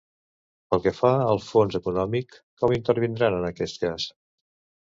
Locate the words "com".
2.63-2.75